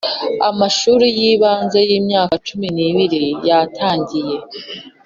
amashuri 0.49 1.05
y 1.19 1.21
ibanze 1.31 1.79
y 1.89 1.91
imyaka 1.99 2.33
cumi 2.47 2.67
n 2.75 2.77
ibiri 2.89 3.23
yatangiye 3.47 4.35